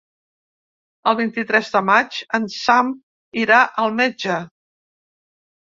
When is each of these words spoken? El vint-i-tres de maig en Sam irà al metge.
El 1.11 1.17
vint-i-tres 1.19 1.69
de 1.75 1.83
maig 1.91 2.19
en 2.39 2.49
Sam 2.57 2.91
irà 3.45 3.63
al 3.85 3.97
metge. 4.03 4.41